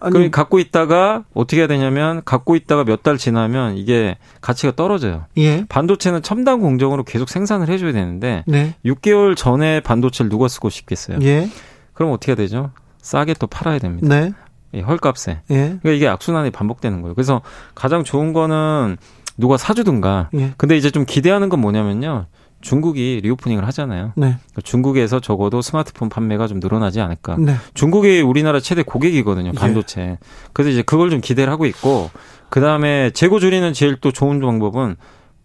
[0.00, 5.26] 아니, 그럼 갖고 있다가 어떻게 해야 되냐면 갖고 있다가 몇 달 지나면 이게 가치가 떨어져요.
[5.36, 5.64] 예.
[5.68, 8.74] 반도체는 첨단 공정으로 계속 생산을 해줘야 되는데 네.
[8.84, 11.18] 6개월 전에 반도체를 누가 쓰고 싶겠어요.
[11.22, 11.48] 예.
[11.94, 12.70] 그럼 어떻게 해야 되죠?
[13.00, 14.08] 싸게 또 팔아야 됩니다.
[14.08, 14.32] 네.
[14.74, 15.40] 예, 헐값에.
[15.50, 15.54] 예.
[15.54, 17.14] 그러니까 이게 악순환이 반복되는 거예요.
[17.14, 17.42] 그래서
[17.74, 18.96] 가장 좋은 거는
[19.38, 20.30] 누가 사주든가.
[20.34, 20.52] 예.
[20.56, 22.26] 근데 이제 좀 기대하는 건 뭐냐면요.
[22.66, 24.12] 중국이 리오프닝을 하잖아요.
[24.16, 24.26] 네.
[24.26, 27.36] 그러니까 중국에서 적어도 스마트폰 판매가 좀 늘어나지 않을까.
[27.38, 27.54] 네.
[27.74, 30.00] 중국이 우리나라 최대 고객이거든요, 반도체.
[30.00, 30.18] 예.
[30.52, 32.10] 그래서 이제 그걸 좀 기대를 하고 있고,
[32.48, 34.96] 그 다음에 재고 줄이는 제일 또 좋은 방법은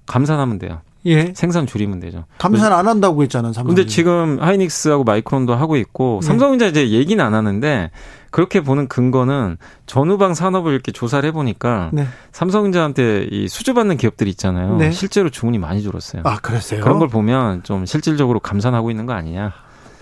[0.07, 0.81] 감산하면 돼요.
[1.05, 1.31] 예.
[1.36, 2.25] 생산 줄이면 되죠.
[2.39, 3.53] 감산 안 한다고 했잖아요.
[3.53, 3.67] 삼성.
[3.67, 6.27] 근데 지금 하이닉스하고 마이크론도 하고 있고 네.
[6.27, 7.91] 삼성전자 이제 얘기는 안 하는데
[8.31, 12.07] 그렇게 보는 근거는 전후방 산업을 이렇게 조사를 해보니까 네.
[12.31, 14.77] 삼성전자한테 이 수주받는 기업들이 있잖아요.
[14.77, 14.91] 네.
[14.91, 16.23] 실제로 주문이 많이 줄었어요.
[16.25, 16.81] 아, 그랬어요?
[16.81, 19.53] 그런 걸 보면 좀 실질적으로 감산하고 있는 거 아니냐.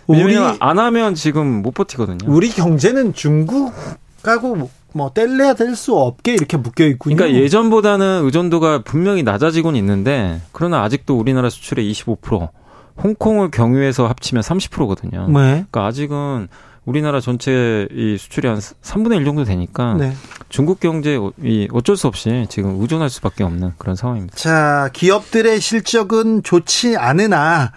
[0.08, 2.18] 우리, 안 하면 지금 못 버티거든요.
[2.26, 7.16] 우리 경제는 중국하고 뭐 뗄래야 될수 없게 이렇게 묶여 있군요.
[7.16, 12.50] 그러니까 예전보다는 의존도가 분명히 낮아지곤 있는데 그러나 아직도 우리나라 수출의 25%,
[13.04, 15.28] 홍콩을 경유해서 합치면 30%거든요.
[15.28, 15.34] 네.
[15.34, 16.48] 그러니까 아직은
[16.90, 20.12] 우리나라 전체 이 수출이 한 3분의 1 정도 되니까 네.
[20.50, 24.36] 중국 경제 이 어쩔 수 없이 지금 의존할 수밖에 없는 그런 상황입니다.
[24.36, 27.72] 자, 기업들의 실적은 좋지 않으나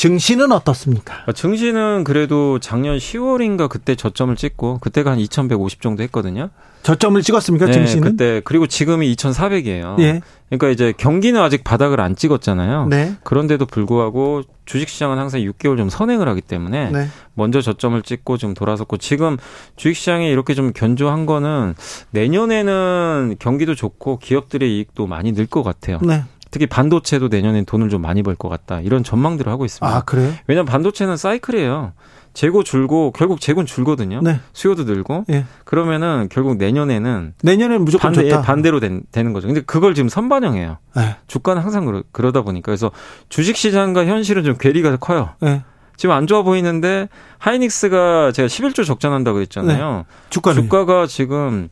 [0.00, 1.24] 증시는 어떻습니까?
[1.26, 6.48] 아, 증시는 그래도 작년 10월인가 그때 저점을 찍고 그때가 한 2,150 정도 했거든요.
[6.84, 7.66] 저점을 찍었습니까?
[7.66, 8.08] 네, 증시는?
[8.12, 10.00] 그때 그리고 지금이 2,400이에요.
[10.00, 10.22] 예.
[10.48, 12.86] 그러니까 이제 경기는 아직 바닥을 안 찍었잖아요.
[12.86, 13.14] 네.
[13.24, 17.08] 그런데도 불구하고 주식시장은 항상 6개월 좀 선행을 하기 때문에 네.
[17.34, 19.36] 먼저 저점을 찍고 좀 돌아섰고 지금
[19.76, 21.74] 주식시장이 이렇게 좀 견조한 거는
[22.12, 25.98] 내년에는 경기도 좋고 기업들의 이익도 많이 늘 것 같아요.
[26.00, 26.24] 네.
[26.50, 28.80] 특히 반도체도 내년엔 돈을 좀 많이 벌 것 같다.
[28.80, 29.96] 이런 전망들을 하고 있습니다.
[29.96, 30.32] 아, 그래요?
[30.46, 31.92] 왜냐면 반도체는 사이클이에요.
[32.32, 34.20] 재고 줄고 결국 재고는 줄거든요.
[34.22, 34.38] 네.
[34.52, 35.24] 수요도 늘고.
[35.30, 35.44] 예.
[35.64, 38.42] 그러면은 결국 내년에는 내년에는 무조건 반대, 좋다.
[38.42, 39.48] 반대로 된, 되는 거죠.
[39.48, 40.78] 근데 그걸 지금 선반영해요.
[40.96, 41.16] 네.
[41.26, 42.92] 주가는 항상 그러, 그러 다 보니까 그래서
[43.28, 45.30] 주식 시장과 현실은 좀 괴리가 커요.
[45.40, 45.62] 네.
[45.96, 47.08] 지금 안 좋아 보이는데
[47.38, 49.96] 하이닉스가 제가 11조 적자난다고 그랬잖아요.
[49.96, 50.04] 네.
[50.30, 51.68] 주가가 지금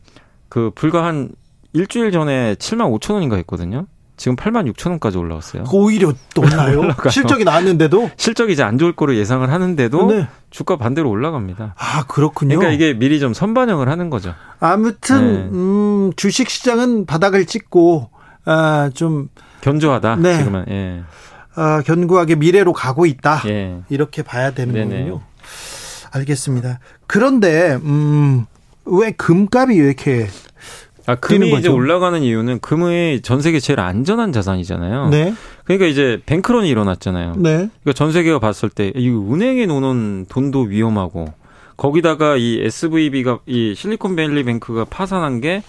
[0.49, 1.29] 그 불과 한
[1.73, 3.87] 일주일 전에 7만 5천 원인가 했거든요.
[4.19, 5.63] 지금 8만 6천 원까지 올라왔어요.
[5.71, 6.81] 오히려 또 올라요?
[7.09, 8.11] 실적이 나왔는데도?
[8.17, 10.27] 실적이 이제 안 좋을 거로 예상을 하는데도 네.
[10.49, 11.73] 주가 반대로 올라갑니다.
[11.77, 12.59] 아 그렇군요.
[12.59, 14.35] 그러니까 이게 미리 좀 선반영을 하는 거죠.
[14.59, 15.49] 아무튼 네.
[15.53, 18.09] 음, 주식 시장은 바닥을 찍고
[18.43, 19.29] 아, 좀
[19.61, 20.17] 견조하다.
[20.17, 20.37] 네.
[20.37, 20.65] 지금은.
[20.67, 21.03] 예.
[21.55, 23.41] 아, 견고하게 미래로 가고 있다.
[23.47, 23.79] 예.
[23.87, 24.97] 이렇게 봐야 되는 네네.
[25.05, 25.21] 거군요.
[26.11, 26.79] 알겠습니다.
[27.07, 28.45] 그런데 음,
[28.83, 30.27] 왜 금값이 왜 이렇게
[31.05, 35.09] 아, 금이 이제 올라가는 이유는 금이 전 세계 제일 안전한 자산이잖아요.
[35.09, 35.33] 네.
[35.63, 37.33] 그러니까 이제 뱅크런이 일어났잖아요.
[37.37, 37.51] 네.
[37.81, 41.33] 그러니까 전 세계가 봤을 때 이 은행에 놓는 돈도 위험하고
[41.77, 45.63] 거기다가 이 SVB가 이 실리콘밸리 뱅크가 파산한 게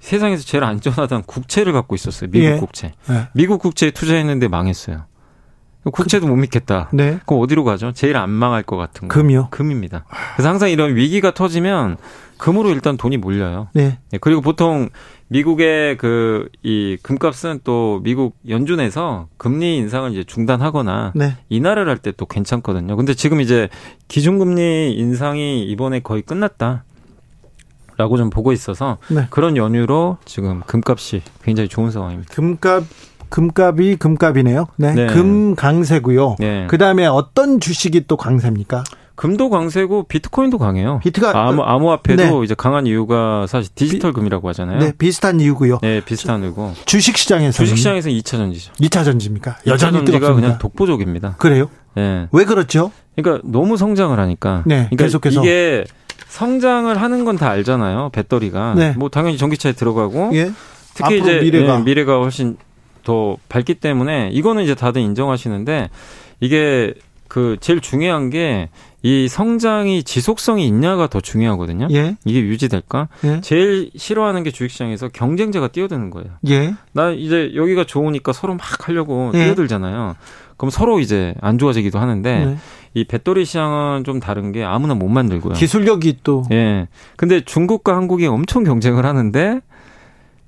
[0.00, 2.30] 세상에서 제일 안전하다는 국채를 갖고 있었어요.
[2.30, 2.56] 미국 예.
[2.58, 2.92] 국채.
[3.08, 3.28] 네.
[3.34, 5.04] 미국 국채에 투자했는데 망했어요.
[5.90, 6.88] 국채도 못 믿겠다.
[6.92, 7.18] 네.
[7.26, 7.92] 그럼 어디로 가죠?
[7.92, 9.14] 제일 안 망할 것 같은 거.
[9.14, 9.48] 금이요?
[9.50, 10.04] 금입니다.
[10.34, 11.98] 그래서 항상 이런 위기가 터지면
[12.38, 13.68] 금으로 일단 돈이 몰려요.
[13.72, 13.98] 네.
[14.10, 14.18] 네.
[14.20, 14.88] 그리고 보통
[15.28, 21.36] 미국의 그 이 금값은 또 미국 연준에서 금리 인상을 이제 중단하거나 네.
[21.48, 22.96] 인하를 할 때 또 괜찮거든요.
[22.96, 23.68] 근데 지금 이제
[24.08, 26.84] 기준금리 인상이 이번에 거의 끝났다.
[27.96, 29.26] 라고 좀 보고 있어서 네.
[29.30, 32.34] 그런 연유로 지금 금값이 굉장히 좋은 상황입니다.
[32.34, 32.82] 금값
[33.28, 34.66] 금값이 금값이네요.
[34.76, 34.94] 네.
[34.94, 35.06] 네.
[35.06, 36.36] 금 강세고요.
[36.40, 36.66] 네.
[36.66, 38.82] 그다음에 어떤 주식이 또 강세입니까?
[39.16, 40.98] 금도 강세고 비트코인도 강해요.
[41.02, 42.44] 비트가 암, 암호화폐도 네.
[42.44, 44.78] 이제 강한 이유가 사실 디지털 비, 금이라고 하잖아요.
[44.80, 45.78] 네, 비슷한 이유고요.
[45.82, 46.74] 네, 비슷한 이유고.
[46.84, 48.72] 주식 시장에서 주식 시장에서 2차 전지죠.
[48.72, 49.58] 2차 전지입니까?
[49.66, 51.36] 여전히 2차 전지가 그냥 독보적입니다.
[51.38, 51.70] 그래요?
[51.94, 52.26] 네.
[52.32, 52.90] 왜 그렇죠?
[53.14, 54.62] 그러니까 너무 성장을 하니까.
[54.66, 55.84] 네, 그러니까 계속해서 이게
[56.28, 58.10] 성장을 하는 건 다 알잖아요.
[58.12, 58.74] 배터리가.
[58.76, 58.94] 네.
[58.96, 60.50] 뭐 당연히 전기차에 들어가고 예.
[60.94, 61.78] 특히 이제 미래가.
[61.78, 62.56] 네, 미래가 훨씬
[63.04, 65.90] 더 밝기 때문에 이거는 이제 다들 인정하시는데
[66.40, 66.94] 이게
[67.28, 68.70] 그 제일 중요한 게
[69.04, 71.88] 이 성장이 지속성이 있냐가 더 중요하거든요.
[71.90, 72.16] 예.
[72.24, 73.08] 이게 유지될까?
[73.24, 73.40] 예.
[73.42, 76.30] 제일 싫어하는 게 주식시장에서 경쟁자가 뛰어드는 거예요.
[76.48, 76.74] 예.
[76.92, 79.44] 나 이제 여기가 좋으니까 서로 막 하려고 예.
[79.44, 80.16] 뛰어들잖아요.
[80.56, 82.56] 그럼 서로 이제 안 좋아지기도 하는데 네.
[82.94, 85.52] 이 배터리 시장은 좀 다른 게 아무나 못 만들고요.
[85.52, 86.44] 기술력이 또.
[86.50, 86.88] 예.
[87.16, 89.60] 근데 중국과 한국이 엄청 경쟁을 하는데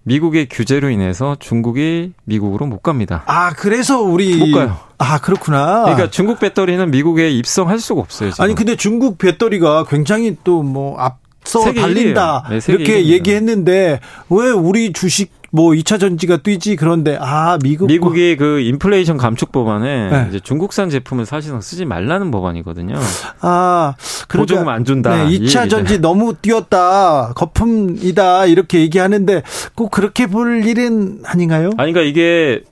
[0.07, 3.25] 미국의 규제로 인해서 중국이 미국으로 못 갑니다.
[3.27, 4.77] 아, 그래서 우리 못 가요.
[4.99, 5.83] 아, 그렇구나.
[5.83, 8.31] 그러니까 중국 배터리는 미국에 입성할 수가 없어요.
[8.31, 8.45] 지금.
[8.45, 12.45] 아니, 근데 중국 배터리가 굉장히 또 뭐 앞서 달린다.
[12.51, 18.61] 네, 이렇게 얘기했는데 왜 우리 주식 뭐 2차 전지가 뛰지 그런데 아 미국 미국이 그
[18.61, 20.27] 인플레이션 감축 법안에 네.
[20.29, 22.95] 이제 중국산 제품을 사실상 쓰지 말라는 법안이거든요.
[23.41, 23.95] 아
[24.29, 25.25] 그러니까, 보조금 안 준다.
[25.25, 29.43] 네, 2차 전지 너무 뛰었다 거품이다 이렇게 얘기하는데
[29.75, 31.71] 꼭 그렇게 볼 일은 아닌가요?
[31.79, 32.63] 아니 그러니까 이게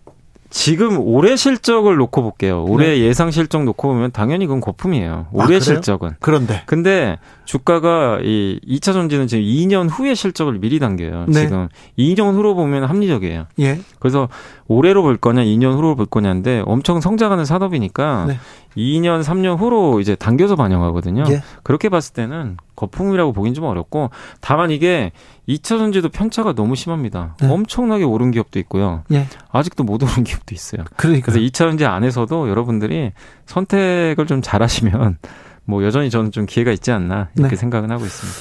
[0.54, 2.64] 지금 올해 실적을 놓고 볼게요.
[2.68, 3.00] 올해 네.
[3.00, 5.26] 예상 실적 놓고 보면 당연히 그건 거품이에요.
[5.32, 6.12] 올해 아, 실적은.
[6.20, 6.62] 그런데.
[6.66, 11.24] 근데 주가가 이 2차 전지는 지금 2년 후의 실적을 미리 당겨요.
[11.26, 11.40] 네.
[11.40, 13.46] 지금 2년 후로 보면 합리적이에요.
[13.58, 13.80] 예.
[13.98, 14.28] 그래서
[14.68, 18.38] 올해로 볼 거냐, 2년 후로 볼 거냐인데 엄청 성장하는 산업이니까 네.
[18.76, 21.24] 2년, 3년 후로 이제 당겨서 반영하거든요.
[21.30, 21.42] 예.
[21.64, 25.10] 그렇게 봤을 때는 거품이라고 보긴 좀 어렵고 다만 이게
[25.48, 27.36] 2차 전지도 편차가 너무 심합니다.
[27.40, 27.48] 네.
[27.48, 29.04] 엄청나게 오른 기업도 있고요.
[29.12, 29.26] 예.
[29.50, 30.84] 아직도 못 오른 기업도 있어요.
[30.96, 31.26] 그러니까.
[31.26, 33.12] 그래서 2차 전지 안에서도 여러분들이
[33.46, 35.18] 선택을 좀 잘하시면
[35.64, 37.56] 뭐 여전히 저는 좀 기회가 있지 않나 이렇게 네.
[37.56, 38.38] 생각은 하고 있습니다.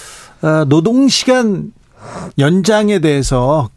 [0.47, 1.71] 아, 노동 시간
[2.37, 3.69] 연장에 대해서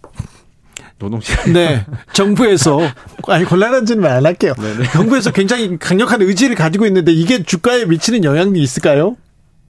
[0.98, 1.52] 노동시간.
[1.52, 1.84] 네.
[2.12, 2.80] 정부에서,
[3.28, 4.54] 아니, 곤란한지는 안 할게요.
[4.56, 4.76] 네네.
[4.78, 4.90] 네.
[4.92, 9.16] 정부에서 굉장히 강력한 의지를 가지고 있는데 이게 주가에 미치는 영향이 있을까요?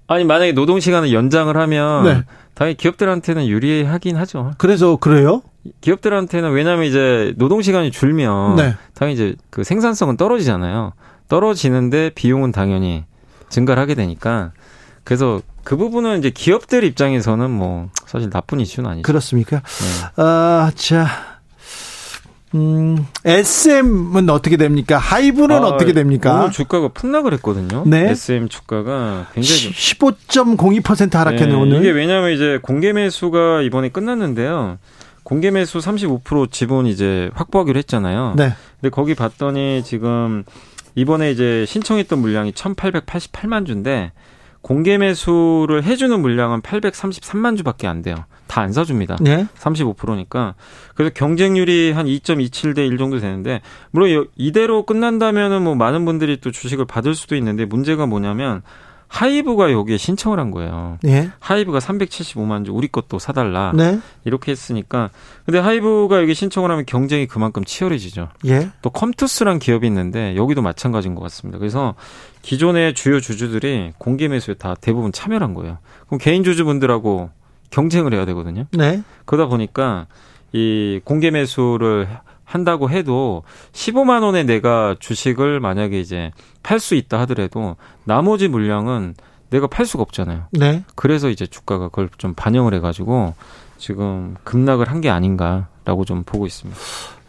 [0.08, 2.04] 아니, 만약에 노동시간을 연장을 하면.
[2.06, 2.24] 네.
[2.58, 4.54] 당연히 기업들한테는 유리하긴 하죠.
[4.58, 5.44] 그래서 그래요?
[5.82, 8.56] 기업들한테는 왜냐하면 이제 노동 시간이 줄면.
[8.56, 8.76] 네.
[8.96, 10.94] 당연히 이제 그 생산성은 떨어지잖아요.
[11.28, 13.04] 떨어지는데 비용은 당연히
[13.50, 14.54] 증가를 하게 되니까.
[15.04, 19.06] 그래서 그 부분은 이제 기업들 입장에서는 뭐 사실 나쁜 이슈는 아니죠.
[19.06, 19.58] 그렇습니까?
[19.58, 20.24] 네.
[20.24, 21.37] 아, 자.
[22.58, 24.98] 음, SM은 어떻게 됩니까?
[24.98, 26.40] 하이브는 아, 어떻게 됩니까?
[26.40, 27.84] 오늘 주가가 폭락을 했거든요.
[27.86, 28.10] 네.
[28.10, 31.78] SM 주가가 굉장히 15.02% 하락했네 네, 오늘.
[31.78, 34.80] 이게 왜냐하면 이제 공개 매수가 이번에 끝났는데요.
[35.24, 38.34] 공개 매수 35% 지분 이제 확보하기로 했잖아요.
[38.38, 38.54] 네.
[38.80, 40.44] 근데 거기 봤더니 지금
[40.96, 44.14] 이번에 이제 신청했던 물량이 1,888만 주인데
[44.68, 48.26] 공개 매수를 해주는 물량은 833만 주밖에 안 돼요.
[48.48, 49.16] 다 안 사줍니다.
[49.22, 49.48] 네?
[49.58, 50.56] 35%니까.
[50.94, 56.84] 그래서 경쟁률이 한 2.27대 1 정도 되는데, 물론 이대로 끝난다면은 뭐 많은 분들이 또 주식을
[56.84, 58.62] 받을 수도 있는데, 문제가 뭐냐면,
[59.08, 60.98] 하이브가 여기에 신청을 한 거예요.
[61.02, 61.30] 네.
[61.40, 63.72] 하이브가 375만 주 우리 것도 사달라.
[63.74, 64.00] 네.
[64.26, 65.10] 이렇게 했으니까.
[65.46, 68.30] 근데 하이브가 여기 신청을 하면 경쟁이 그만큼 치열해지죠.
[68.48, 68.70] 예.
[68.82, 71.58] 또 컴투스란 기업이 있는데 여기도 마찬가지인 것 같습니다.
[71.58, 71.96] 그래서
[72.42, 75.78] 기존의 주요 주주들이 공개 매수에 다 대부분 참여한 거예요.
[76.08, 77.30] 그럼 개인 주주분들하고
[77.70, 78.66] 경쟁을 해야 되거든요.
[78.72, 79.04] 네.
[79.26, 80.08] 그러다 보니까
[80.54, 82.08] 이 공개 매수를
[82.48, 86.32] 한다고 해도 15만 원에 내가 주식을 만약에 이제
[86.64, 89.16] 팔 수 있다 하더라도 나머지 물량은
[89.50, 90.46] 내가 팔 수가 없잖아요.
[90.52, 90.84] 네.
[90.96, 93.34] 그래서 이제 주가가 그걸 좀 반영을 해가지고
[93.78, 96.80] 지금 급락을 한 게 아닌가라고 좀 보고 있습니다.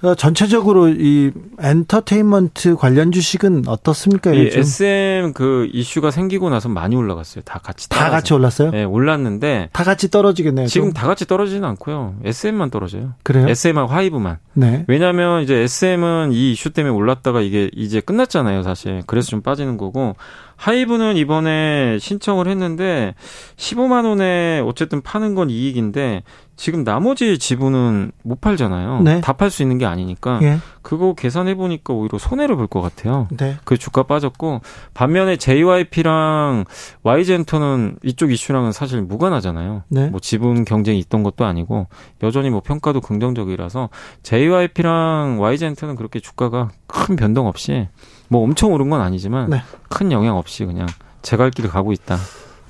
[0.00, 4.32] 어, 전체적으로 이 엔터테인먼트 관련 주식은 어떻습니까?
[4.32, 4.60] 이 요즘?
[4.60, 7.42] SM 그 이슈가 생기고 나서 많이 올라갔어요.
[7.44, 8.70] 다 같이 다 같이 올랐어요?
[8.70, 10.66] 네, 올랐는데 다 같이 떨어지겠네요.
[10.68, 10.92] 지금 좀.
[10.92, 12.14] 다 같이 떨어지는 않고요.
[12.24, 13.14] SM만 떨어져요.
[13.24, 13.48] 그래요?
[13.48, 14.38] SM하고 하이브만.
[14.54, 14.84] 네.
[14.86, 19.02] 왜냐하면 이제 SM은 이 이슈 때문에 올랐다가 이게 이제 끝났잖아요, 사실.
[19.06, 20.14] 그래서 좀 빠지는 거고
[20.56, 23.14] 하이브는 이번에 신청을 했는데
[23.56, 26.22] 15만 원에 어쨌든 파는 건 이익인데
[26.58, 29.00] 지금 나머지 지분은 못 팔잖아요.
[29.02, 29.20] 네.
[29.20, 30.58] 다팔 수 있는 게 아니니까 예.
[30.82, 33.28] 그거 계산해 보니까 오히려 손해를 볼 것 같아요.
[33.30, 33.56] 네.
[33.62, 34.60] 그 주가 빠졌고
[34.92, 36.64] 반면에 JYP랑
[37.04, 39.84] YG엔터는 이쪽 이슈랑은 사실 무관하잖아요.
[39.88, 40.08] 네.
[40.08, 41.86] 뭐 지분 경쟁이 있던 것도 아니고
[42.24, 43.88] 여전히 뭐 평가도 긍정적이라서
[44.24, 47.86] JYP랑 YG엔터는 그렇게 주가가 큰 변동 없이
[48.26, 49.62] 뭐 엄청 오른 건 아니지만 네.
[49.88, 50.88] 큰 영향 없이 그냥
[51.22, 52.16] 제 갈 길을 가고 있다.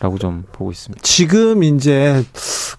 [0.01, 1.03] 라고 좀 보고 있습니다.
[1.03, 2.25] 지금 이제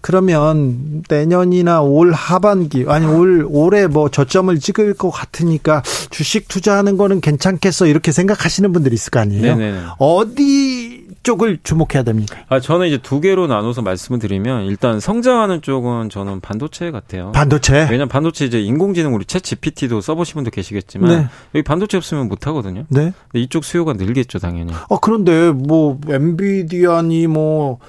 [0.02, 7.20] 그러면 내년이나 올 하반기 아니 올 올해 뭐 저점을 찍을 것 같으니까 주식 투자하는 거는
[7.20, 9.56] 괜찮겠어 이렇게 생각하시는 분들이 있을 거 아니에요.
[9.58, 9.82] 네네.
[9.98, 10.89] 어디
[11.24, 12.38] 쪽을 주목해야 됩니까?
[12.50, 17.32] 아, 저는 이제 두 개로 나눠서 말씀을 드리면 일단 성장하는 쪽은 저는 반도체 같아요.
[17.32, 17.84] 반도체?
[17.84, 21.28] 왜냐면 반도체 이제 인공지능 우리 챗 GPT도 써보신 분도 계시겠지만 네.
[21.56, 22.86] 여기 반도체 없으면 못 하거든요.
[22.90, 23.14] 네.
[23.34, 24.74] 이쪽 수요가 늘겠죠, 당연히.
[24.74, 27.80] 아, 그런데 뭐 엔비디아니 뭐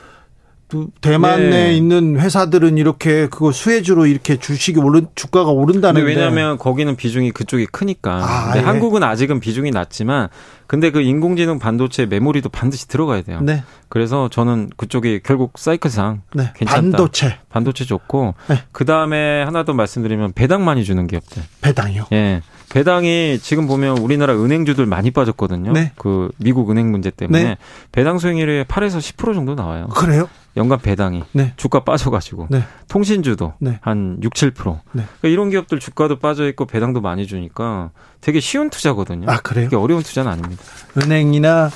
[1.01, 1.51] 대만 네.
[1.51, 7.67] 내에 있는 회사들은 이렇게 그거 수혜주로 이렇게 주식이 오른 주가가 오른다는 왜냐하면 거기는 비중이 그쪽이
[7.67, 8.25] 크니까.
[8.25, 8.61] 아, 예.
[8.61, 10.29] 한국은 아직은 비중이 낮지만
[10.67, 13.41] 근데 그 인공지능 반도체 메모리도 반드시 들어가야 돼요.
[13.43, 13.65] 네.
[13.89, 16.53] 그래서 저는 그쪽이 결국 사이클상 네.
[16.55, 16.81] 괜찮다.
[16.81, 17.39] 반도체.
[17.49, 18.63] 반도체 좋고 네.
[18.73, 21.43] 그 다음에 하나 더 말씀드리면 배당 많이 주는 기업들.
[21.61, 22.07] 배당이요?
[22.13, 22.43] 예.
[22.71, 25.73] 배당이 지금 보면 우리나라 은행주들 많이 빠졌거든요.
[25.73, 25.93] 네.
[25.97, 27.57] 그 미국 은행 문제 때문에 네.
[27.93, 29.89] 배당 수익률이 8에서 10% 정도 나와요.
[29.89, 30.29] 그래요?
[30.57, 31.53] 연간 배당이 네.
[31.57, 32.63] 주가 빠져가지고 네.
[32.89, 33.79] 통신주도 네.
[33.83, 34.81] 한 6, 7%.
[34.93, 35.05] 네.
[35.05, 39.27] 그러니까 이런 기업들 주가도 빠져 있고 배당도 많이 주니까 되게 쉬운 투자거든요.
[39.29, 39.69] 아 그래요?
[39.75, 40.63] 어려운 투자는 아닙니다.
[40.97, 41.71] 은행이나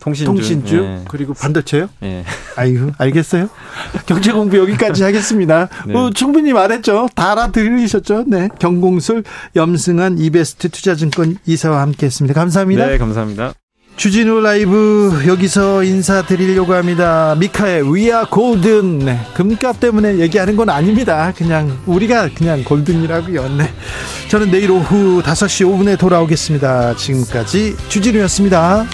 [0.00, 1.00] 통신주, 통신주 예.
[1.08, 1.88] 그리고 반도체요.
[2.02, 2.24] 예.
[2.56, 3.48] 아이고 알겠어요.
[4.06, 5.68] 경제 공부 여기까지 하겠습니다.
[5.86, 5.94] 네.
[5.96, 7.08] 어, 충분히 말했죠.
[7.14, 8.24] 다 알아들으셨죠.
[8.26, 8.48] 네.
[8.58, 9.24] 경공술
[9.56, 12.38] 염승한 이베스트 투자증권 이사와 함께했습니다.
[12.38, 12.86] 감사합니다.
[12.86, 13.54] 네, 감사합니다.
[13.98, 17.34] 주진우 라이브 여기서 인사드리려고 합니다.
[17.36, 19.00] 미카의 위아 골든.
[19.00, 21.32] 네, 금값 때문에 얘기하는 건 아닙니다.
[21.36, 23.56] 그냥 우리가 그냥 골든이라고요.
[23.56, 23.68] 네.
[24.28, 26.94] 저는 내일 오후 5시 5분에 돌아오겠습니다.
[26.94, 28.86] 지금까지 주진우였습니다.